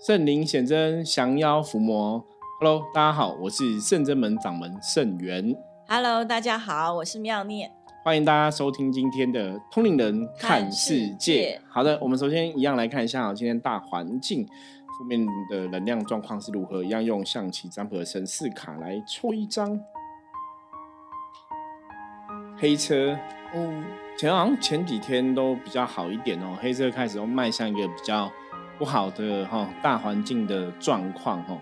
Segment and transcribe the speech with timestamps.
[0.00, 2.24] 圣灵显真，降妖伏魔。
[2.58, 5.54] Hello，大家好，我是圣真门掌门圣元。
[5.86, 7.70] Hello，大家好，我是妙念。
[8.02, 11.60] 欢迎大家收听今天的通灵人看世界。
[11.68, 15.20] 好的，我们首先一样来看一下今天大环境负面
[15.50, 16.82] 的能量状况是如何。
[16.82, 19.78] 一样用象棋占卜的神四卡来抽一张
[22.56, 23.18] 黑车。
[23.52, 23.84] 哦，
[24.16, 28.32] 前好像前几天都比较好一点哦，黑车开始都迈向一个比较。
[28.80, 31.54] 不好的哈大环境的状况哈，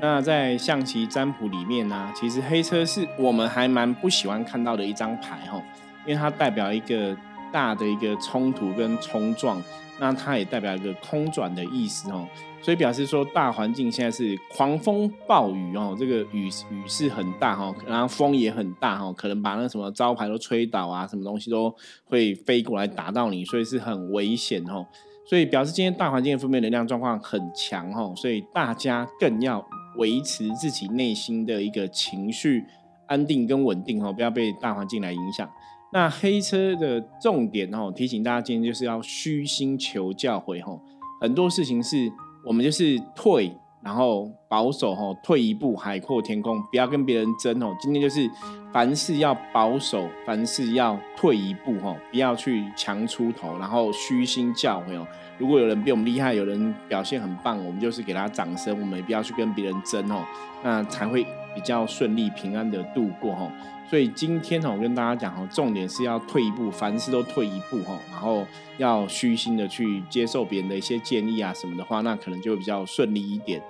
[0.00, 5.62] 那在象棋占卜里面呢，其实黑车是我们还蛮不喜欢看到的一张牌哈，
[6.04, 7.16] 因为它代表一个
[7.52, 9.62] 大的一个冲突跟冲撞，
[10.00, 12.26] 那它也代表一个空转的意思哦，
[12.60, 21.72] 所以表示说大环境现在是狂风暴雨哦，这个雨雨势很大哈，然后风也很大哈，可能把那什么招牌都吹倒啊，什么东西都
[22.06, 24.84] 会飞过来打到你，所以是很危险哦。
[25.26, 32.64] 所以表示今天大环境的负面能量状况很强哦，所以大家更要维持自己内心的一个情绪
[33.06, 35.48] 安定跟稳定哦，不要被大环境来影响。
[35.92, 40.80] 那黑车的重点哦，提醒大家今天就是要虚心求教诲哦，
[41.20, 42.10] 很多事情是
[42.46, 43.56] 我们就是退。
[43.84, 47.76] 然后保守哈，退一步海阔天空，不要跟别人争哦。
[47.78, 48.28] 今天就是
[48.72, 55.06] 凡事要保守，凡事要退一步哈，不要去强出头，然后虚心教诲哦。
[55.36, 60.24] 如果有人比我们厉害，有人表现很棒，我们就是给他掌声，我们也不要去跟别人争哦，
[60.62, 61.22] 那才会
[61.54, 63.52] 比较顺利平安的度过哈。
[63.90, 68.46] 所以今天，我跟大家讲哦，重点是要退一步，凡事都退一步哈，然后
[68.78, 73.60] 要虚心的去接受别人的一些建议啊什么的话，那可能就会比较顺利一点。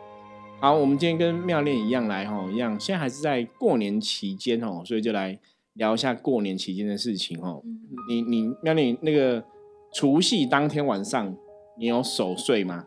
[0.64, 5.38] 好，我们今天跟妙恋一样来哈，一样，现在还是在过年期间哦，所以就来
[5.74, 7.60] 聊一下过年期间的事情哦。
[8.08, 9.44] 你你妙恋那个
[9.92, 11.36] 除夕当天晚上，
[11.78, 12.86] 你有守岁吗？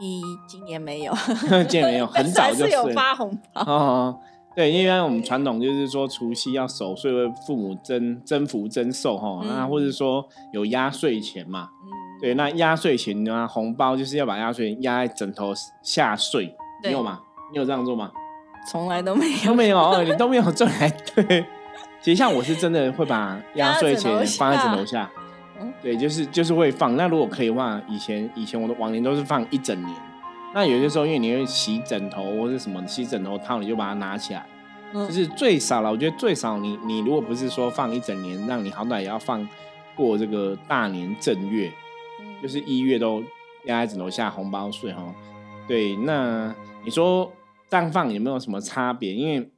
[0.00, 1.12] 一今年没有，
[1.68, 4.20] 今年没有， 很早就有发红包。
[4.56, 11.68] 对，因为我们传统就是说除夕要守岁为父母增增福增寿哈，那或者说有压岁钱嘛。
[12.20, 13.46] 对，那压岁钱啊？
[13.46, 17.20] 红包就是要把压岁钱压在枕头下睡，你有吗？
[17.52, 18.10] 你有这样做吗？
[18.70, 20.90] 从来都没有，都没有，你都没有 做来。
[21.14, 21.44] 对，
[22.00, 25.08] 其实像我是真的会把压岁钱放在枕头下，
[25.82, 26.96] 对，就是就是会放。
[26.96, 29.96] 那如果可以的话，以前以前我的往年都是放一整年。
[30.54, 34.44] 那有些时候因为你会洗枕头或者什么洗枕头套，你就把它拿起来，
[34.92, 35.90] 就是最少了。
[35.90, 39.46] 我觉得最少你你如果不是说放一整年，让你好歹也要放
[39.94, 41.70] 过这个大年正月。
[42.42, 43.22] 就是一月都
[43.64, 45.14] 压在枕头下红包税哈，
[45.66, 46.54] 对，那
[46.84, 47.32] 你说
[47.68, 49.12] 这样放有没有什么差别？
[49.12, 49.50] 因为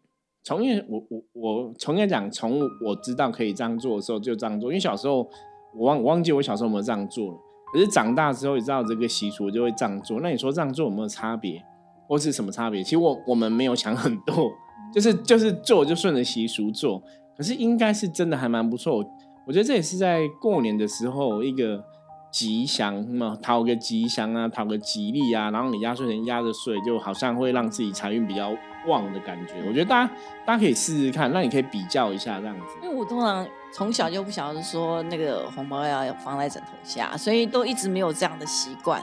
[0.42, 5.28] 从业我我我从来讲，从我知道可以这样做的时候就这样做，因为小时候
[5.74, 7.38] 我忘我忘记我小时候有没有这样做了，
[7.72, 10.20] 可是长大之后也知道这个习俗就会这样做。
[10.20, 11.62] 那你说这样做有没有差别，
[12.06, 12.82] 或是什么差别？
[12.82, 14.50] 其实我我们没有想很多，
[14.94, 17.02] 就是就是做就顺着习俗做，
[17.36, 19.04] 可是应该是真的还蛮不错。
[19.46, 21.84] 我觉得这也是在过年的时候一个。
[22.30, 28.54] 吉祥嘛，讨个吉祥啊，讨个吉利啊，然后你压岁钱压着睡，就好像会让自己财运比较
[28.86, 29.54] 旺的感觉。
[29.66, 30.12] 我觉得大家
[30.44, 32.64] 大家可以试试看，那你可以比较一下这样子。
[32.82, 39.02] 因为我通常从小就不晓得说那个红包要放在枕头下，所以都一直没有这样的习惯，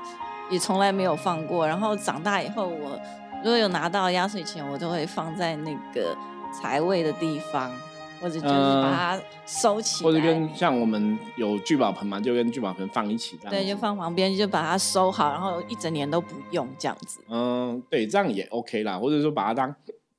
[0.52, 1.68] 也从来没有放过。
[1.68, 3.00] 然后长大以后，我
[3.44, 6.16] 如果有拿到压岁钱，我都会放在那个
[6.53, 7.72] 财位的地方。
[8.19, 17.19] 或者就是把它收起来，或者跟像我们有聚宝盆嘛，就跟聚宝盆放一起，这样对，就放旁边，就把它收好，然后一整年都不用这样子。
[17.29, 19.75] 嗯，对，这样也 OK 啦，或者说把它当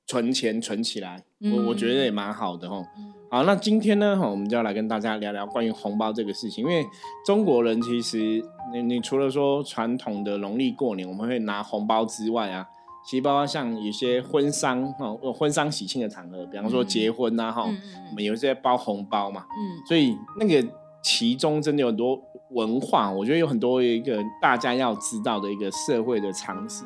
[0.06, 2.82] 存钱存起来，我我觉得也蛮好的哈。
[3.30, 6.86] 好，那今天呢，我们就要来跟大家聊聊关于红包这个事情，因为
[7.24, 8.42] 中国人其实，
[8.72, 12.66] 你你除了说传统的农历过年我们会拿红包之外啊。
[13.08, 20.68] 其实包括像有些婚丧哈，婚丧喜庆的场合，比方说结婚呐哈，我们有些包红包嘛，嗯，所以那个
[21.02, 26.82] 其中真的有很多文化，我觉得有很多一个大家要知道的一个社会的常识，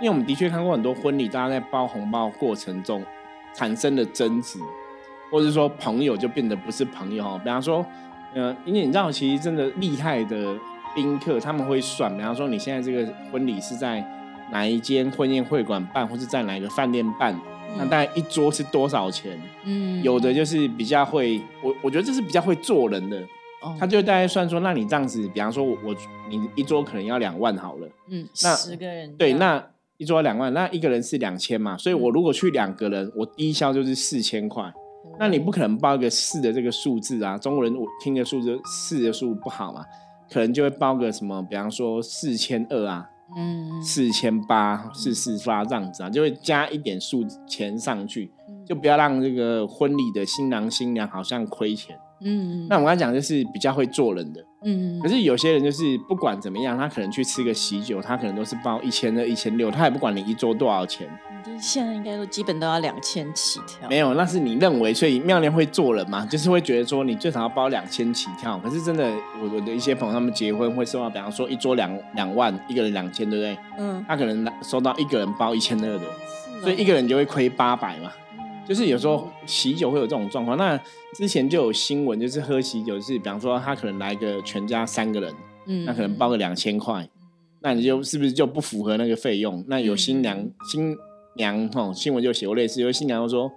[0.00, 3.00] 因为我们的确看过很多婚礼，大家在包红包过程中
[3.54, 4.58] 产生的争执，
[5.30, 7.86] 或者说朋友就变得不是朋友哈，比方说，
[8.34, 10.58] 呃，因为你知道，其实真的厉害的
[10.96, 14.04] 宾客他们会算，比方说你现在这个婚礼是在。
[14.52, 17.38] 哪一间婚宴会馆办，或是在哪一个饭店办？
[17.78, 19.40] 那大概一桌是多少钱？
[19.64, 23.22] 嗯，有的就是比较会，我我觉得这是比较会做人的，
[23.78, 25.94] 他就大概算说，那你这样子，比方说我我
[26.28, 29.64] 你一桌可能要两万好了，嗯，那十个人对，那
[29.98, 34.64] 一桌两万，那一个人是两千嘛，所以我如果去两个人，我低消就是四千块，
[35.20, 39.84] 那你不可能报一个四的这个数字啊，中国人我听的数字四的数不好嘛，
[40.28, 43.08] 可能就会报个什么，比方说四千二啊。
[43.36, 48.30] 嗯，四千八四四发这样子啊，就会加一点数钱上去，
[48.66, 51.98] 就不要让这个婚礼的新郎新娘好像亏钱。
[52.22, 61.08] 嗯，那我刚才讲就是比较会做人的，嗯，可是有些人就是不管怎么样，他可能去吃个喜酒，他可能都是包一千二、一千六，他也不管你一桌多少钱。
[61.58, 63.88] 现在应该都基本都要两千起跳。
[63.88, 68.58] 没有，那是你认为，所以妙莲会做人嘛，就是会觉得说你最少要包两千起跳。
[68.58, 69.10] 可是真的，
[69.42, 73.58] 我我的一些朋友他们结婚会收到，比方说一桌两两万，一个人两千，对不对？
[73.78, 74.04] 嗯。
[74.06, 76.04] 他可能收到一个人包一千二的，
[76.62, 78.12] 所以一个人就会亏八百嘛。
[78.68, 80.78] 就是有时候喜酒会有这种状况，那
[81.14, 85.34] 之前就有新闻，就是喝喜酒是，比方说他可能来个全家三个人，
[85.66, 87.08] 嗯，那可能包个两千块，
[87.60, 89.64] 那你就是不是就不符合那个费用？
[89.66, 90.96] 那有新娘新
[91.36, 93.50] 娘哈，新闻就写过类似，有新娘说，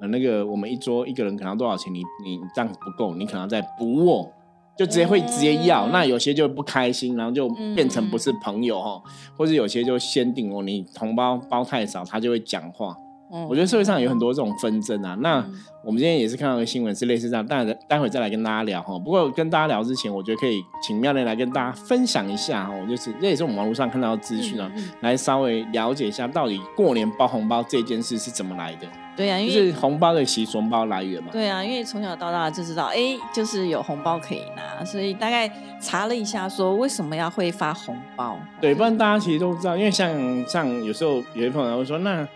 [0.00, 1.92] 呃，那个我们一桌一个人可能多少钱？
[1.94, 4.30] 你你这样不够，你可能再补我，
[4.76, 5.88] 就直接会直接要。
[5.88, 9.02] 那有些就不开心，然后就变成不是朋友哈，
[9.36, 12.94] 或者有些就先定哦，你同胞包太少，他就会讲话。
[13.30, 15.14] 我觉得社会上有很多这种纷争啊。
[15.20, 15.44] 那
[15.84, 17.46] 我们今天也是看到个新闻，是类似这样。
[17.46, 18.98] 待待会再来跟大家聊哈。
[18.98, 22.74] 不过跟大家聊之前，我觉得可以请妙莲来跟大家分享一下哈。
[22.88, 24.70] 就是这也是我们网络上看到的资讯啊，
[25.00, 28.86] 来稍微了解一下到底过年包红包这件事是怎么来的。
[29.16, 31.30] 对啊，就是红包的习俗、红包来源嘛。
[31.32, 38.38] 对啊，因为从小到大就知道，哎，就是有红包可以拿，所以大概查了一下，说为什么要会发红包。
[38.60, 40.10] 对，不然大家其实都知道，因为像
[40.46, 42.26] 像有时候有些朋友会说那。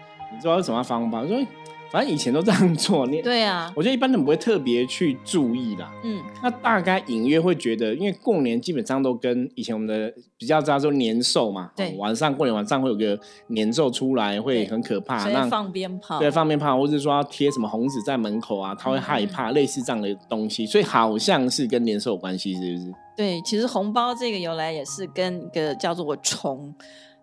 [0.43, 1.25] 你知道为什么要发红包？
[1.25, 1.47] 因为
[1.89, 3.07] 反正以前都这样做。
[3.07, 5.93] 你对啊，我觉得一般人不会特别去注意啦。
[6.03, 11.71] 嗯，那大概隐约会觉得，因为过年基本上都跟以前我们的比较知道说年兽嘛。
[11.77, 13.17] 对，晚上过年晚上会有个
[13.47, 15.29] 年兽出来，会很可怕。
[15.31, 16.19] 那放鞭炮。
[16.19, 20.67] 对，放鞭炮，或者说要贴什么红纸在门口啊，他会害怕，类似这样的东西。
[20.67, 22.95] 所以好像是跟年兽有关系，是不是？
[23.17, 26.75] 对，其实红包这个由来也是跟一个叫做崇，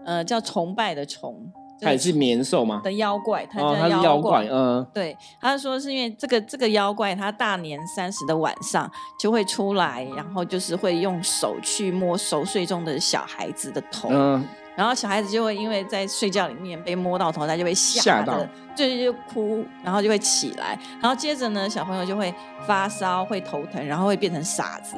[0.05, 1.51] 呃，叫崇拜的崇。
[1.81, 2.81] 它也是年兽吗？
[2.83, 4.45] 的妖怪，它叫妖怪。
[4.51, 14.45] 嗯，对，他说是因为这个这个妖怪，他大年三十的晚上就会出来，然后就是会用手去摸熟睡中的小孩子的头，嗯，
[14.75, 18.45] 然后小孩子就会因为在睡觉里面被摸到头，他就会吓到，
[18.75, 22.33] 就就哭，然后就会起来，然后接着呢，小朋友就会
[22.65, 24.95] 发烧、会头疼，然后会变成傻子，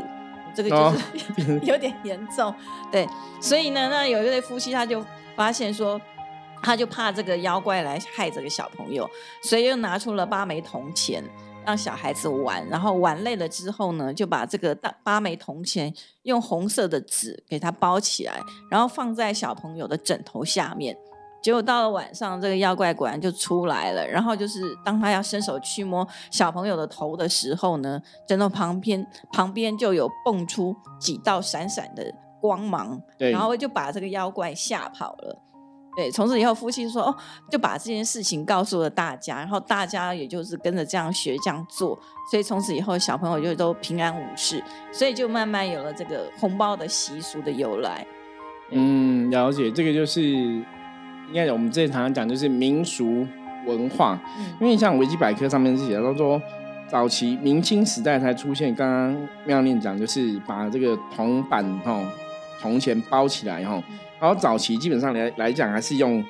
[0.56, 0.94] 这个就
[1.44, 2.54] 是 有点严重。
[2.92, 3.08] 对，
[3.40, 5.06] 所以呢，那有一对夫妻他就
[5.36, 6.02] 发现说。
[6.62, 9.10] 他就怕这个妖怪来害这个小朋友，
[9.44, 11.24] 所以又拿出了八枚铜钱
[11.66, 15.94] 让小孩子玩，然后玩累了之后呢，就把这个大八枚铜钱
[16.24, 20.98] 用红色的纸给它包起来，然后放在小朋友的枕头下面。
[21.42, 24.08] 结果到了晚上，这个妖怪果然就出来了。
[24.08, 29.04] 然后就是当他要伸手去摸小朋友的头的时候呢，枕头旁边
[29.34, 35.36] 旁边就有蹦出几道闪闪的光芒，然后就把这个妖怪吓跑了。
[35.96, 37.16] 对，从此以后夫妻说哦，
[37.50, 42.00] 就把这件事情告诉了大家，然后大家也就是跟着这样学这样做，
[42.30, 48.06] 所以从此以后小朋友就都平安无事，所以就慢慢有了这个红包的习俗的由来。
[48.70, 53.28] 嗯，了解，这个就是应该我们之前常常讲，就是民俗
[53.66, 54.18] 文化。
[54.38, 56.42] 嗯，因为像维基百科上面是写到说，
[56.88, 62.02] 早期明清时代才出现，刚刚妙念讲就是把这个铜板哈
[62.62, 63.84] 铜钱包起来哈。
[64.22, 66.24] 然后早期基本上来来讲，还是用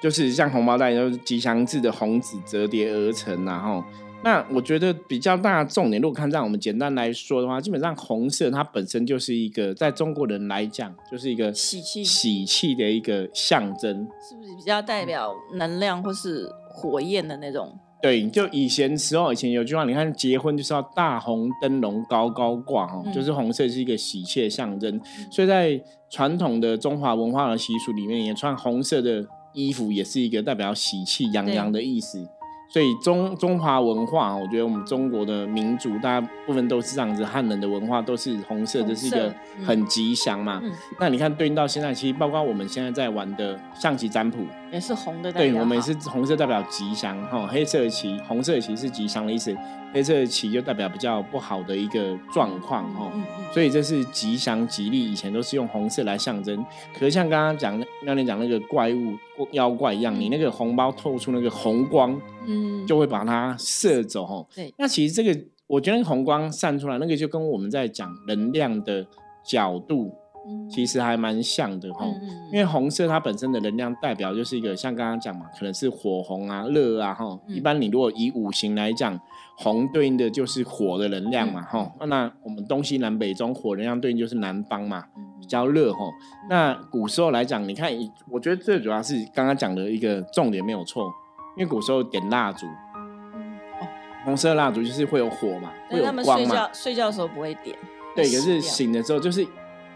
[0.00, 3.84] 就是像红包袋，就是吉祥字的红纸折叠而成，然后
[4.22, 12.02] 那我觉得比较大的重点，如果看这样，我们简单来说的话，基本上红色它本身就是一个在中国人来讲，就是一个喜气。
[12.02, 17.78] 喜气的一个象征，是不是比较代表能量或是火焰的那种？
[18.04, 25.80] 对，就以前时候，以前有句话，你看结婚就是要大红灯笼高高挂，哦，就是红色是一个喜气的象征，所以在
[26.10, 32.28] 传统的中华文化的习俗里面，也穿红色的衣服也是一个代表喜气洋洋的意思。
[32.70, 39.32] 所以中中华文化，我觉得我们中国的民族大部分都是这样子，汉人的文化都是红色，这是一个
[39.64, 40.60] 很吉祥嘛。
[40.98, 44.38] 那你看对应到现在，其实包括我们现在在玩的象棋占卜，
[44.74, 45.32] 也是红的。
[45.32, 49.56] 对，我们也是红色代表吉祥哈，黑色的旗，红色的旗是吉祥的意思。
[49.92, 53.12] 黑色的旗就代表比较不好的一个状况哈，
[53.52, 56.66] 所以这是吉祥吉利，以前都是用红色来象征。
[56.92, 59.16] 可是像刚刚讲，妙莲讲那个怪物
[59.52, 64.44] 妖怪一样，你那个红包透出那个红光，嗯，就会把它射走哈。
[64.56, 69.06] 对，那其实这个我觉得红光散出来，那个就跟我们在讲能量的
[69.46, 70.12] 角度。
[70.68, 72.06] 其实还蛮像的哈，
[72.52, 77.38] 因为红色它本身的能量代表就是一个像刚刚讲嘛，可能是火红啊、热啊哈。
[77.46, 79.18] 一般你如果以五行来讲，
[79.56, 81.90] 红对应的就是火的能量嘛哈。
[82.06, 85.04] 那我们东西南北中火能量对应就是南方嘛，
[85.40, 86.04] 比较热哈。
[86.50, 87.90] 那古时候来讲，你看，
[88.30, 91.04] 我觉得最主要是刚刚讲的一个重点没有错，
[91.56, 93.86] 因为古时候点蜡烛，哦，
[94.24, 96.68] 红色蜡烛就是会有火嘛，会有光嘛。
[96.72, 97.76] 睡觉的时候不会点。
[98.16, 99.44] 对，可是醒的时候就是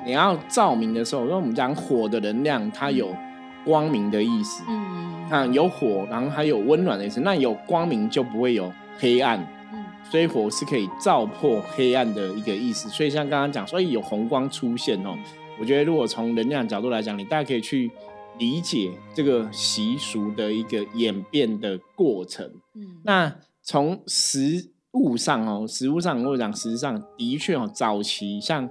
[0.09, 3.15] 你要照明的时候，因为我们讲火的能量，它有
[3.63, 4.65] 光明的意思。
[4.67, 7.21] 嗯，看有火，然后还有温暖的意思。
[7.21, 9.39] 那有光明就不会有黑暗。
[9.71, 12.89] 嗯，所以火是可以照破黑暗的一个意思。
[12.89, 15.15] 所以像刚刚讲，所以有红光出现哦。
[15.61, 17.91] 我觉得如果从能量角度来讲，你大家可以去
[18.39, 22.51] 理解这个习俗的一个演变的过程。
[22.75, 23.31] 嗯，那
[23.63, 24.71] 从实。
[24.93, 28.69] 物上哦，实物上或者讲实质上的确哦，早期像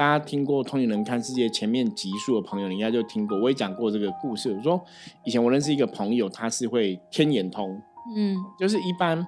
[0.00, 3.38] 大家听过《通灵人看世界》前面集数的朋友，你应该就听过。
[3.38, 4.50] 我也讲过这个故事。
[4.50, 4.82] 我说
[5.26, 7.78] 以前我认识一个朋友，他是会天眼通，
[8.16, 9.26] 嗯，就是一般。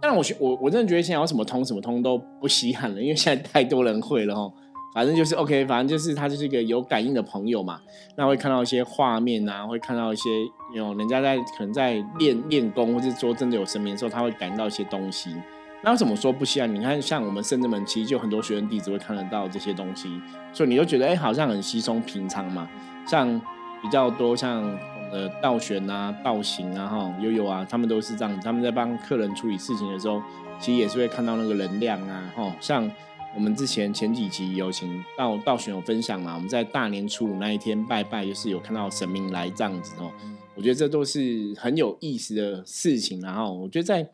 [0.00, 4.50] 但我学我我真的觉得现在有什么通什么通都不稀罕了，因为现在太多人会了哦。
[4.94, 7.78] 反正就是 OK，反正就是他就是一个有感应的朋友嘛。
[8.16, 10.30] 那会看到一些画面啊，会看到一些
[10.74, 15.36] 有人家在可能在练练功，或者说真的有神明的时候，他会感应到一些东西。
[15.82, 16.74] 那怎么说不稀罕？
[16.74, 20.10] 你看，像我们圣智门，其实就很多学生弟子会看得到这些东西，
[20.52, 22.68] 所以你就觉得，哎，好像很稀松平常嘛。
[23.06, 23.40] 像
[23.80, 24.64] 比较多像
[25.12, 28.40] 呃道玄啊、道行啊、哈悠悠啊，他们都是这样。
[28.40, 30.20] 他们在帮客人处理事情的时候，
[30.58, 32.56] 其实也是会看到那个能量啊，哈。
[32.60, 32.90] 像
[33.36, 40.10] 我们之前前几集有请道道玄有分享嘛，我们在大年初五那一天拜拜，就是有看到神明来这样子哦。
[40.56, 44.08] 我觉得这都是很有意思的事情，然后我觉得在。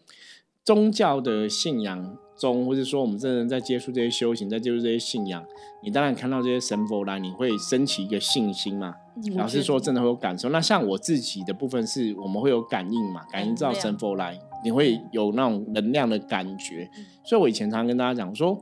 [0.64, 5.45] 宗教的信仰中，或者说我们真的在接触这些修行，在接触这些信仰，
[5.83, 8.95] 你当然看到这些神佛来，你会升起一个信心嘛？
[9.37, 10.49] 老实说，真的会有感受。
[10.50, 13.23] 那像我自己的部分是，我们会有感应嘛？
[13.31, 16.88] 感应到神佛来，你会有那种能量的感觉。
[17.25, 18.57] 所以我以前常常跟大家讲说，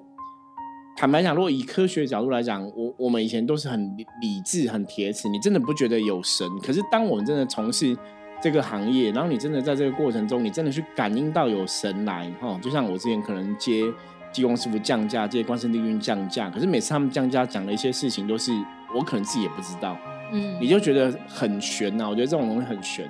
[0.97, 6.49] 坦白讲，如果以科学角度来讲，我我们以前都是很理智、很铁齿，你真的不觉得有神。
[6.63, 7.97] 可是当我们真的从事
[8.43, 13.85] 这个行业，然后你真的在这个过程中，你真的去感应到有神来哈，就像我之前可能接
[14.33, 18.53] 济公师傅降价，接关圣帝君降价，可是每次他们降价讲的一些事情，都是
[18.95, 19.97] 我可能自己也不知道，
[20.33, 22.09] 嗯，你就觉得很悬呐。
[22.09, 23.09] 我觉得这种东西很悬。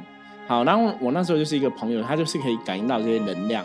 [0.49, 3.65] 好，然后我那时候就是一个朋友，他就是可以感应到这些能量，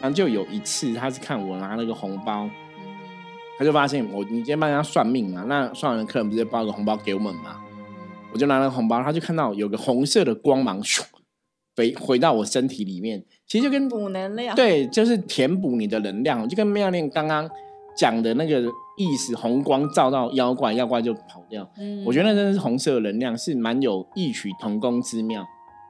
[0.00, 2.46] 然后就有一次他是看我拿那个红包，
[3.58, 7.56] 他就发现我，你今天帮人家算命嘛，那算完客人不是包个红包给我们嘛？
[8.36, 11.02] 我就拿了红包，他就看到有个红色的光芒，咻，
[11.74, 17.48] 回回到我身体里面，其实就跟补能量，对，就是填补你的能量，就跟妙念刚刚
[17.96, 18.60] 讲的那个
[18.98, 21.66] 意思，红光照到妖怪，妖怪就跑掉。
[21.78, 25.42] 嗯，我觉得那真的是红色的能量，是蛮有异曲同工之妙。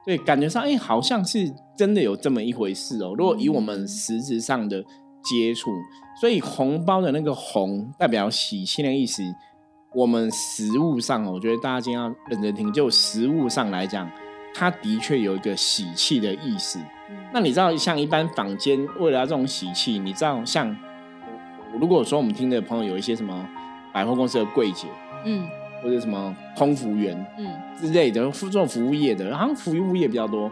[0.05, 3.13] 对，感觉上，哎，好像是真的有这么一回事哦。
[3.17, 4.81] 如果以我们实质上的
[5.21, 5.69] 接触，
[6.21, 9.21] 所以红包的那个红代表喜庆的意思。
[9.97, 12.71] 我们食物上，我觉得大家今天要认真听。
[12.71, 14.07] 就食物上来讲，
[14.53, 16.79] 它的确有一个喜气的意思。
[17.33, 20.77] 那你知道，像一般坊间为了这种喜气，你知道，像
[21.79, 23.43] 如果说我们听的朋友有一些什么
[23.91, 24.87] 百货公司的柜姐，
[25.25, 25.49] 嗯，
[25.81, 27.51] 或者什么空服员，嗯
[27.81, 30.51] 之类的，做服务业的，好像服务业比较多，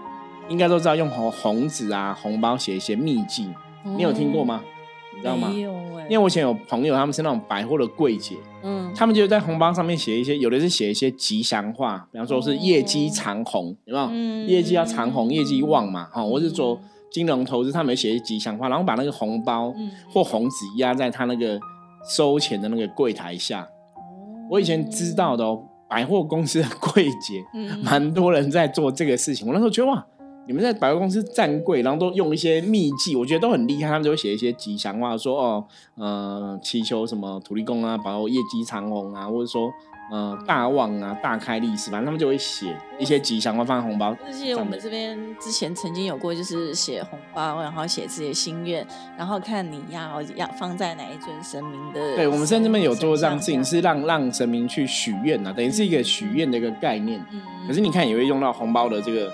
[0.50, 4.64] 应该都知道用红红纸啊、红包写一些秘籍，你有听过吗？
[5.16, 5.50] 你知道吗？
[6.08, 14.08] 因为我以前有朋友，他们是那种百货的柜姐，嗯，他们就在红包上面写一些，有的是写一些吉祥话，比方说是业绩长红，有没有？
[14.12, 16.80] 嗯业绩要长红，业绩旺嘛，哈，我是做
[17.10, 19.74] 金融投资，他们写一些吉祥话，然后把那个红包
[20.14, 21.60] 或红纸压在他那个
[22.08, 23.68] 收钱的那个柜台下。
[24.48, 27.44] 我以前知道的哦，百货公司的柜姐，
[27.82, 29.48] 蛮多人在做这个事情。
[29.48, 30.06] 我那时候觉得哇。
[30.48, 33.90] 你们在百货公司站柜，然后都用一些秘技，我觉得都很厉害。
[33.90, 39.72] 他们就会写一些吉祥话，说哦，呃，祈求什么土地公啊，保佑业绩长虹啊，或者说
[40.12, 44.16] 呃大旺啊，大开利市，反正他们就会写一些吉祥话放在红包。
[44.24, 48.86] 这些我们这边之前曾经有过，就是写红包，然后写自己的心愿，
[49.18, 52.16] 然后看你要要放在哪一尊神明的。
[52.16, 57.20] 对，我们甚至们有做这样事情，是让让神明去许愿啊，等于是一个许愿的一个概念。
[57.32, 57.42] 嗯。
[57.68, 59.34] 可是你看，也会用到红包的这个。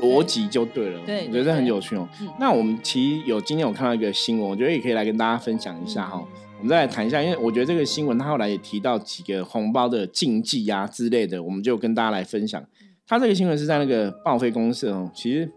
[0.00, 2.08] 逻辑就对了，我觉得很有趣哦。
[2.38, 6.22] 那我们其实有今天有看到一个新闻，我觉得也可以来跟大家分享一下哈。
[6.58, 12.60] 我们再来谈一下，因为我觉得这个新闻他后来也提到几个红包的禁忌啊之类的，我们就跟大家来分享。
[13.06, 15.08] 他这个新闻是在那个报废公司哦。
[15.14, 15.48] 其实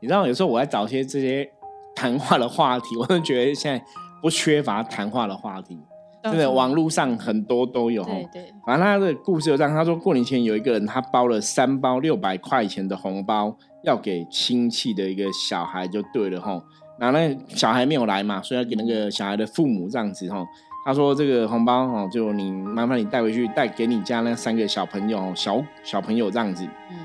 [0.00, 1.50] 你知道，有时候我在找些这些
[1.94, 3.82] 谈话的话题，我都觉得现在
[4.20, 5.78] 不缺乏谈话的话题。
[6.22, 8.04] 真的，网络上很多都有。
[8.04, 8.52] 对对。
[8.66, 13.56] 反正他的故事就这样，他说过年前有一个人，他包了三包六百块钱的红包。
[13.84, 16.62] 要给亲戚的一个小孩就对了哈，
[16.98, 20.44] 然后那小孩没有来嘛，所以要给那个小孩的父母这样子哈。
[20.84, 26.64] 他说这个红包哦，就你麻烦你带回去，带给你家那三个小朋友，小小朋友这样子。
[26.90, 26.96] 嗯，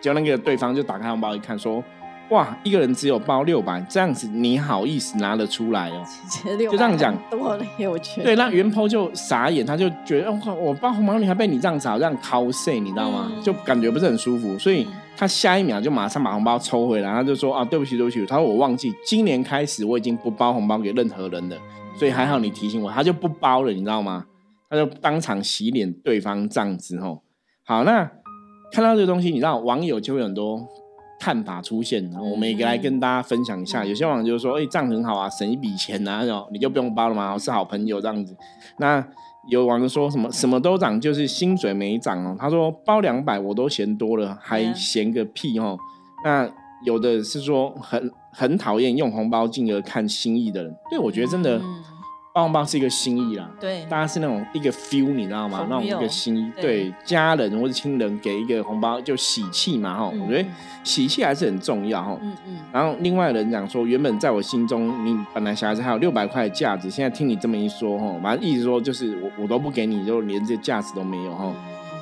[0.00, 1.82] 结果那个对方就打开红包一看，说。
[2.30, 6.02] 哇，一个人只有包六百，这样子你好意思拿得出来哦？
[6.58, 8.24] 就这样讲，多了有钱。
[8.24, 13.30] 对，那袁坡就傻眼，他就觉得，我我包红包你还被你这样子，这样 cos，你知道吗？
[13.42, 21.56] 就感觉不是很舒服，所以他下一秒就马上把红包抽回来，他就说啊，对不起，对不起，他说我忘记，今年开始我已经不包红包给任何人了，
[21.98, 24.26] 所以还好你提醒我，他就不包了，你知道吗？
[24.68, 27.22] 他就当场洗脸对方这样子吼。
[27.64, 28.10] 好，那
[28.72, 30.66] 看到这个东西，你知道网友就会很多。
[31.20, 33.82] 看法出现，我们也来跟大家分享一下。
[33.82, 38.36] 有些网友就说：“哎，这样很好啊，省一笔钱啊，然后你就不用包了嘛，是好朋友这样子。”
[38.78, 39.00] 那
[39.48, 42.36] 有网友说什么什么都涨，就是薪水没涨哦。
[42.38, 45.78] 他说包两百我都嫌多了，还嫌个屁哦。
[46.24, 46.48] 那
[46.84, 51.58] 有的是说很很讨厌用红包金额看心意的人，对我觉得真的。
[51.58, 51.66] 包
[52.40, 55.64] 红包是一个心意啦，对，大家是那种一个 feel，你知道吗？
[55.70, 56.92] 那种一个心意，对。
[57.04, 60.48] 家人或者亲人给一个红包就喜气嘛，哈，我觉得
[60.82, 62.58] 喜气还是很重要，哈，嗯嗯。
[62.72, 71.52] 然后另外人讲说，原本在我心中，你本来小孩子还有六百块的价值，现在听你这么一说，哈，反正意思说就是我我都不给你，就连这价值都没有，哈。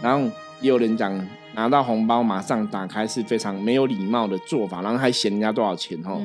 [0.00, 0.26] 然后
[0.62, 6.18] 也有人讲拿到红包马上打开是非常没有礼貌的做法，然后还嫌人家多少钱，哈，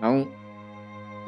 [0.00, 0.24] 然后。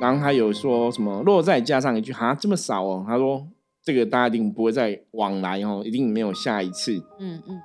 [0.00, 3.46] 然后还有说什么，若再加上一句哈这么少哦，他说
[3.82, 6.96] 这个大家一定不会再往来哦，一定没有下一次。
[7.18, 7.60] 嗯嗯。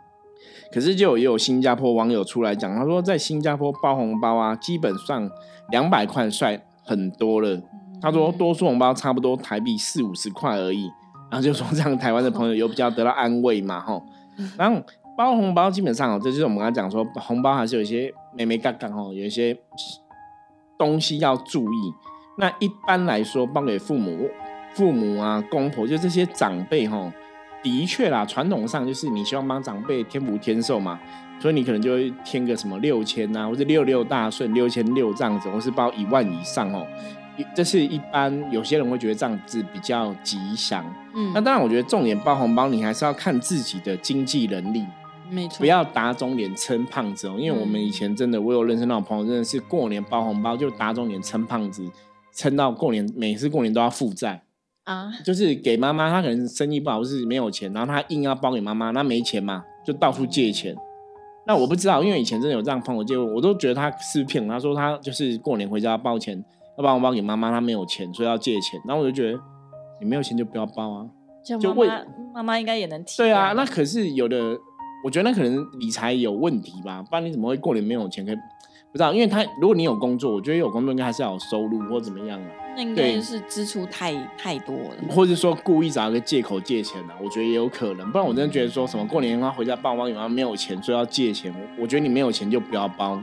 [0.71, 5.29] 可是就也有新加坡网友出来讲，他说在新加坡包红包啊，基本上
[5.71, 7.61] 两百块算很多了。
[8.01, 10.91] 他说多数红包差不多台币四五十块而已。
[11.31, 14.05] 然后就说这样台湾的朋友有比较得到安慰嘛吼。
[14.57, 14.81] 然后
[15.17, 19.57] 包红包基本上哦，这就是我们刚刚讲说红包还是有一些美眉杠杠哦，有一些
[20.77, 21.93] 东西要注意。
[22.39, 24.29] 那一般来说，包给父母、
[24.73, 27.11] 父母啊、公婆，就这些长辈哈，
[27.63, 30.99] 的确啦，传统上就是你希望帮长辈添福添寿嘛，
[31.39, 36.85] 所以你可能就会添个什么六千啊，或者六六大顺、六千六这样子，或是包一万以上哦。
[37.55, 40.83] 这是一般有些人会觉得这样子比较吉祥。
[41.13, 44.83] 嗯，那当然，我觉得重点包红包，你还是要看自己的经济能力，
[45.29, 47.35] 没错，不要打肿脸撑胖子哦。
[47.37, 51.87] 因为我们以前真的，我有认识那种朋友，真的是过年包红包就打肿脸撑胖子。
[52.37, 54.43] 撑到过年，每次过年都要负债
[54.83, 55.11] 啊！
[55.25, 60.75] 就是给妈妈，她可能生意不好，是没有钱，然后她硬要包给妈妈，那没钱嘛，就到处借钱。
[61.47, 64.47] 那我不知道，因为以前真的有这样朋友借我，我都觉得他是骗我。
[64.47, 66.37] 他说他就是过年回家包钱，
[66.77, 68.79] 要帮我包给妈妈，他没有钱，所以要借钱。
[68.85, 69.39] 然后我就觉得
[69.99, 71.07] 你没有钱就不要包啊，
[71.59, 71.89] 就问
[72.35, 74.37] 妈妈应该也能提对啊，那可是有的，
[75.03, 78.35] 我觉得那可能理财有问题吧，不然你怎么会过年没有钱可以？
[78.91, 82.47] 不知道，因为他如果你有工作，我觉得有工作应该还是要有收入或怎么样啊。
[82.75, 88.11] 那应该是支出太太多了，或者说故意找个借口借钱啊，我觉得也有可能。
[88.11, 91.53] 不然我真的觉得说什么过年他回家包包，有他没有钱，所以要借钱。
[91.77, 93.19] 我觉得你没有钱就不要包，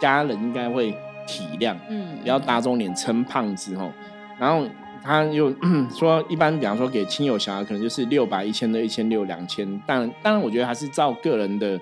[0.00, 0.90] 家人应该会
[1.26, 3.92] 体谅，嗯，不要打肿脸撑胖子哦。
[4.38, 4.66] 然后
[5.02, 5.54] 他又
[5.94, 9.80] 说，一般比方说给亲友小孩，可能就是六百、一千的、一千六、两千。
[9.86, 11.78] 但当然，我觉得还是照个人的。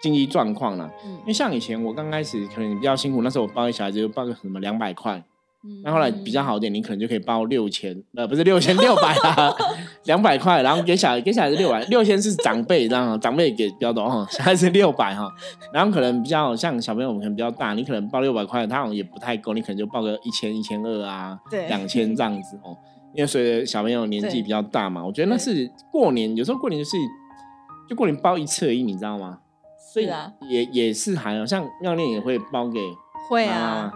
[0.00, 5.22] 经济状况啦，因为像以前我刚开始可能比较辛苦，那时候我包一小孩子就包个什么两百块，
[5.84, 9.54] 那后来比较好点，你可能就可以包六千，呃，不是六千六百啦，
[10.06, 15.30] 两百块，然后给小孩给小孩子六百，六千是长辈这样，长辈给比较多哈，小孩子六百哈，
[15.72, 22.74] 然后可能比较像小朋友可能比较大，你可能包六百块，他好像也不太够，你可能就报个一千一千二啊，两千这样子哦，
[23.14, 26.96] 因为随着小朋友年纪比较大嘛，我觉得那是过年，有时候过年就是
[27.86, 29.40] 就过年包一次而已，你知道吗？
[29.92, 30.08] 所以
[30.48, 32.78] 也也是还有像妙念也会包给
[33.28, 33.92] 会啊，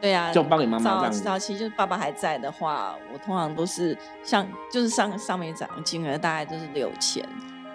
[0.00, 1.12] 对啊，就包给妈妈这样。
[1.12, 7.22] 早期就是爸爸还在的话，我通常都是像就是上上面讲金额大概就是六千。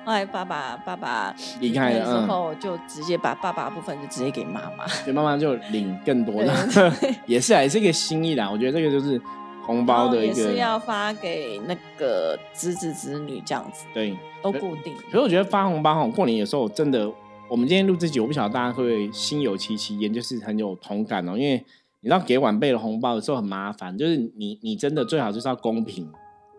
[0.03, 6.51] 后来爸爸爸爸离开了之后，就直接把爸爸部分就直接给妈妈，给妈妈就领更多的，
[7.27, 8.49] 也是还是一个心意啦。
[8.49, 9.21] 我觉得这个就是
[9.63, 14.95] 红包的一个，也是要发给那个侄子侄女这样子，对，都固定。
[15.11, 17.07] 可是我觉得发红包哈，过年有时候真的。
[17.49, 21.35] 我们今天录这集，我不晓得大家会不会心有戚戚焉，就是很有同感哦。
[21.35, 21.55] 因为
[22.01, 26.07] 你知道给晚辈的红包有时候很麻烦，就是你你真的最好就是要公平，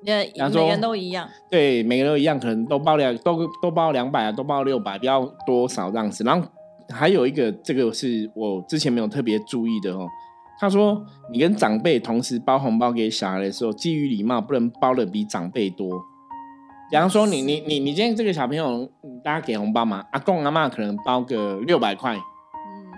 [0.05, 6.25] 呃，每个人都一样，对，每个人都一样，可能都包两都都包两百啊，都包六百，不要多少这样子。
[6.25, 6.49] 然后
[6.89, 10.09] 还有一个，这个是我之前没有特别注意的哦。
[10.59, 11.01] 他说，
[11.33, 16.05] 你跟长辈同时包红包给小孩的时候，基于礼貌，不能包的比长辈多。
[16.91, 18.91] 比方说，你你你你今天这个小朋友，
[19.23, 20.05] 大家给红包嘛？
[20.11, 22.19] 阿公阿妈可能包个六百块，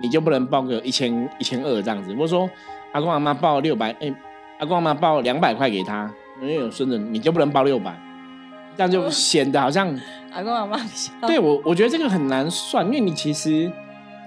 [0.01, 2.15] 你就不能包个一千一千二这样子。
[2.15, 2.49] 或者说，
[2.93, 4.11] 阿公阿妈包六百，哎，
[4.59, 7.95] 阿公阿妈包两百块给他，因为有孙子，你就不能包六百，
[8.79, 9.95] 这样就显得好像
[10.33, 10.79] 阿公阿妈
[11.27, 13.71] 对我，我觉得这个很难算，因为你其实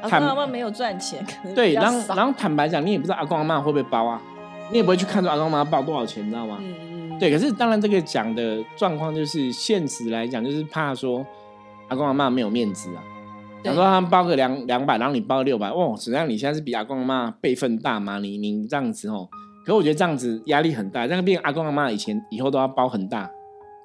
[0.04, 1.26] 阿公阿妈没有赚钱，
[1.56, 4.22] 对，然后然后坦白讲，你也不知道阿公阿妈会不会包啊，
[4.72, 6.58] 你也不会去看出阿公阿妈包多少钱，你知道吗？
[6.62, 6.76] 嗯
[7.12, 7.20] 嗯。
[7.20, 11.26] 对，可是当然这个讲的状况就是现实来讲，就是怕说
[11.88, 13.04] 阿公阿妈没有面子啊。
[13.64, 18.20] 假如说他们包个两两百，然后你包六百，哇，实际上你现在是比阿公阿妈辈分大嘛？
[18.20, 19.28] 你你这样子哦。
[19.66, 23.24] 可我觉得这样子压力很大，这样变阿公阿妈以前以后都要包很大，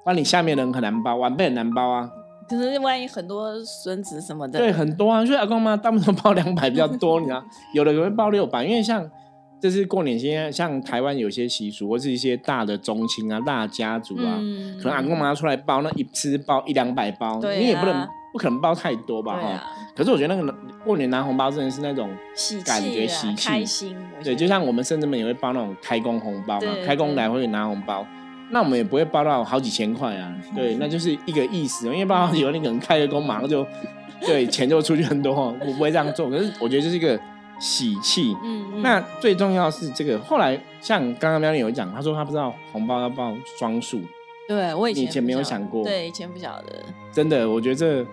[0.03, 2.07] 不然你下面人很难包，晚辈很难包啊。
[2.47, 5.25] 可是万一很多孙子什么的，对，很多啊。
[5.25, 9.09] 所以阿公阿妈大部分包两百比较多，你知道，有的会包六百，因为像
[9.61, 14.39] 这是过年现在像台湾有些习俗，或是一些大的宗亲啊、大家族啊，
[14.81, 18.07] 可能阿公阿妈出来包，那一次包一两百包，你也不能。
[18.33, 19.61] 不可能包太多吧哈，
[19.93, 22.09] 可是我觉得那个过年拿红包真的是那种
[22.65, 23.93] 感觉喜气开心，
[24.23, 28.07] 对，就像我们甚至们也会包那种开工红包嘛，开工来会拿红包，
[28.49, 33.67] 那我们也不会包到好几千块啊， 对，那就是一个意思，因为包好几万，你可能开个工马上就
[34.21, 37.19] 对钱就出去很多，我不会这样做，可是我觉得这是一个
[37.61, 44.01] 喜气，嗯，那最重要是这个，后来像刚刚喵有讲，他说他不知道红包要包双数。
[44.47, 45.83] 对，我以前没有想过。
[45.83, 46.83] 对，以前不晓得。
[47.11, 48.05] 真的，我觉得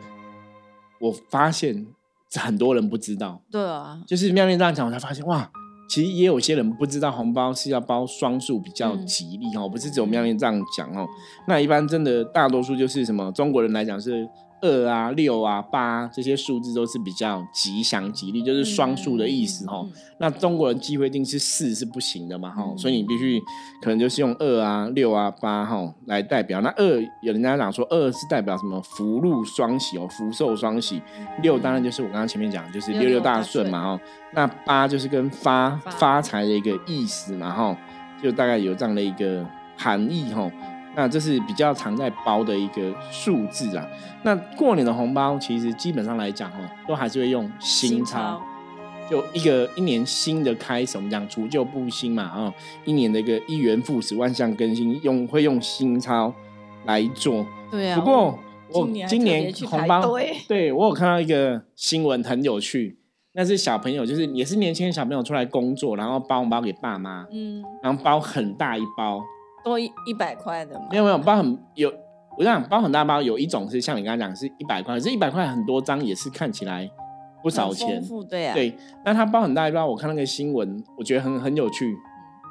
[1.01, 1.87] 我发现
[2.35, 3.41] 很多人不知道。
[3.51, 5.51] 对啊，就是妙妙这样讲，我才发现哇，
[5.89, 11.09] 其实也有些人不知道红包是要包双数比较吉利哦，不是只有妙面这样讲哦。
[11.49, 14.29] 那一般真的大多数就是什么中国人来讲是。
[14.61, 19.85] 二啊、六啊、八这些数字都是比较吉祥吉利，就是双数的意思哈。
[20.19, 23.41] 那中国人忌讳定是四是不行的嘛哈，所以你必须
[23.81, 26.61] 可能就是用二啊、六啊、八哈来代表。
[26.61, 31.01] 那二有人家讲说二是代表什么福禄双喜哦，福寿双喜。
[31.43, 34.01] 六当然就是我刚刚前面讲，就是六六大顺嘛哈。
[34.35, 37.77] 那八就是跟发发财的一个意思嘛哈，
[38.23, 40.51] 就大概有这样的一个含义哈。
[40.99, 43.87] 那这是比较常在包的一个数字啊。
[44.25, 48.41] 那过年的红包其实基本上来讲哦，都还是会用新钞，
[49.09, 52.53] 就一个一年新的开始，我们讲除旧布新嘛啊，
[52.85, 56.35] 一年的一个一元复始，万象更新，用会用新钞
[56.85, 57.47] 来做。
[57.71, 58.01] 对啊。
[58.01, 58.37] 不过
[58.73, 60.03] 我今年红包，
[60.49, 62.99] 对我有看到一个新闻很有趣，
[63.35, 69.23] 那是小朋友，就是也是年轻的小朋友出来工作，然后包红包给爸妈，嗯，然后包很大一包。
[69.69, 70.87] 多一一百块的吗？
[70.91, 71.93] 没有没有包很有，
[72.37, 76.91] 我想包很大包，有一种是像你刚刚讲是一百块，可是一百块很多张也是看起来
[77.43, 78.55] 不少钱，对啊。
[78.55, 81.95] 对，那他包很大一包，我看那个新闻，我觉得很很有趣。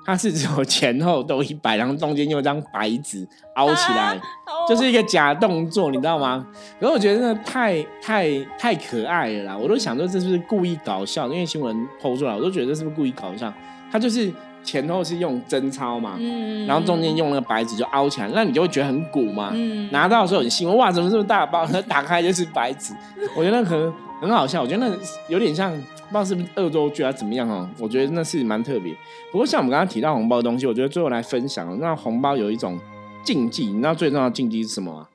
[0.05, 4.17] 它是只有前后都一百，然后中间用一张白纸凹起来，
[4.65, 6.47] 就是一个假动作，你知道吗？
[6.79, 11.27] 然后我觉得那太太太可爱了啦，我都想说这是不是故意搞笑？
[11.27, 13.53] 因为新闻剖出来，我都觉得这是不是故意搞笑？
[13.91, 14.33] 他就是。
[14.67, 19.51] 前后是用真钞嘛，嗯然后中间用那个白纸就凹起来，那你就会觉得很鼓嘛。
[19.53, 21.65] 嗯拿到的时候很兴奋，哇，怎么这么大包？
[21.87, 22.93] 打开就是白纸，
[23.37, 24.61] 我觉得很很好笑。
[24.61, 24.95] 我觉得那
[25.29, 27.67] 有点像，不知道是不是恶作剧啊，怎么样哦？
[27.79, 28.93] 我觉得那是蛮特别。
[29.31, 32.77] 不过像我们刚刚提到红包的东西，我觉得最后来分享，那红包有一种
[33.23, 35.07] 禁忌，你知道最重要的禁忌是什么吗？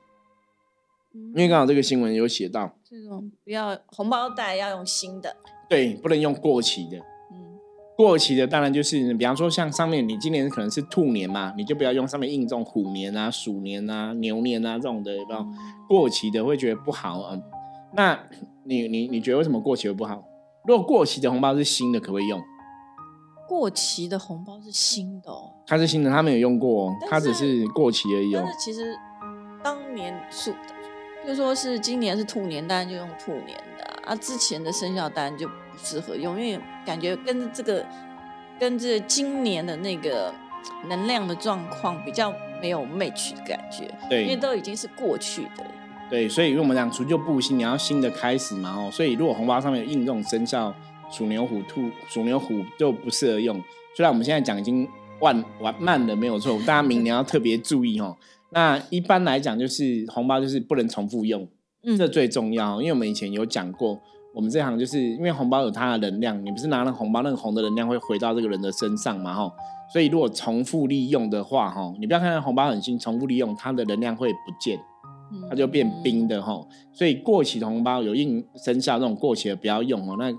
[1.13, 5.35] 因为刚好这个新闻有写到，这种不要红包袋要用新的，
[5.69, 6.97] 对，不能用过期的。
[7.95, 15.45] 过期的当然就是，比方说像上面你今年可能是兔年嘛，你就不要用上面印这种虎年啊、鼠年啊、牛年啊这种的，有没有？
[15.87, 17.39] 过期的会觉得不好啊。
[17.93, 18.19] 那
[18.63, 20.23] 你你你觉得为什么过期会不好？
[20.65, 22.41] 如果过期的红包是新的，可不可以用？
[23.47, 28.41] 过期的红包是新的哦，它是新的，它没有用过，它只是过期而已哦。
[28.43, 28.95] 但是其实
[29.63, 30.51] 当年数，
[31.27, 35.47] 就说是今年是兔年，当然就用兔年的啊，之前的生肖当然就。
[35.81, 37.85] 适合用，因为感觉跟这个
[38.59, 40.33] 跟这今年的那个
[40.87, 45.65] 能量的状况比较没有 match 的感觉，对，因为都已经是过去的。
[46.09, 50.73] 对，所以因为我们讲除旧布新，你要新的开始嘛，哦，所以如果红包上面印这种生肖
[51.09, 53.55] 鼠牛、虎、兔、鼠牛、虎就不适合用。
[53.95, 54.87] 虽然我们现在讲已经
[55.19, 58.15] 万完慢了，没有错，大家明年要特别注意哦。
[58.51, 61.47] 那一般来讲，就是红包就是不能重复用，
[61.83, 63.99] 嗯，这最重要，因为我们以前有讲过。
[64.33, 69.31] 我们这行就是因为红包有它的能量，你不是拿了红包，那个红的能量会回到这个人的身上嘛？
[69.31, 69.51] 哈，
[69.91, 74.79] 所以如果重复利用的话，哈，你不要看红包很新，重复利用它的能量会不见，
[75.47, 76.59] 它就变冰的哈。
[76.91, 80.15] 所以过期的红包有印生效这种过期的不要用哦。
[80.17, 80.33] 那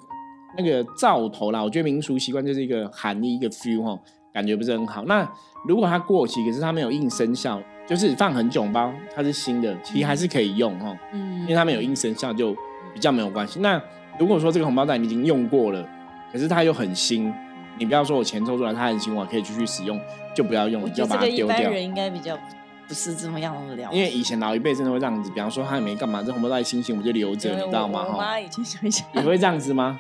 [0.59, 3.97] 那个兆头啦，我觉得民俗习惯就是一个含义一个 feel 哈，
[4.33, 5.05] 感觉不是很好。
[5.05, 5.25] 那
[5.69, 10.99] 如果它过期，可是它没有印生效，就是放很久包，它是新的，其实还是可以用哈。
[11.13, 12.53] 嗯，因为它没有印生效就。
[12.93, 13.61] 比较没有关系。
[13.61, 13.81] 那
[14.19, 15.89] 如果说这个红包袋你已经用过了，
[16.33, 17.33] 可是它又很新，
[17.79, 20.01] 你不要说我钱抽出来，它很新，我可以继续使用，
[20.35, 21.59] 就不要用，就把它丢掉。
[21.59, 22.37] 一般人应该比较
[22.87, 23.89] 不是这么样的了。
[23.93, 28.07] 因为以前老一辈真的会这样子，比方说他也没干嘛，这红包袋新鲜，我就留着，你知道吗？
[28.13, 29.99] 我妈以前想想，你会这样子吗？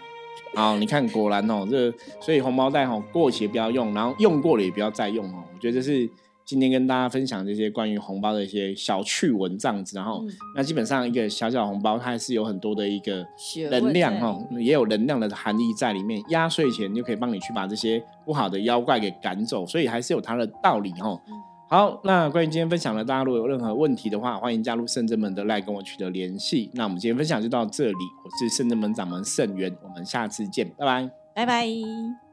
[0.54, 5.42] 好，你看果然哦，这所以红包袋哦过期不要用，然后用过了也不要再用哦。
[5.52, 6.08] 我觉得这是
[6.44, 9.96] 今天跟大家分享这些关于红包的一些小趣闻这样子。
[9.96, 10.22] 然后
[10.54, 13.26] 那基本上一个小小红包，它还是有很多的一个
[13.70, 16.22] 能量哈，也有能量的含义在里面。
[16.28, 21.20] 压岁钱就可以帮你去把这些不好的妖怪给赶走，所以还是有它的道理哈。
[21.66, 26.70] 好，那关于今天分享的，大家如果有任何问题的话，欢迎加入圣真门的赖跟我取得联系。
[26.74, 32.23] 那我们今天分享就到这里，我是圣真门掌门圣元，我们下次见，拜拜，拜拜。